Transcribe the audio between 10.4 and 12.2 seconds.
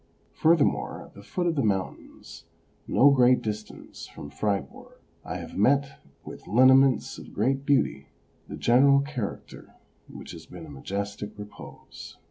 been a majestic repose.